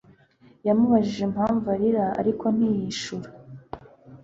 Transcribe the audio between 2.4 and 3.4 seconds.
ntiyishura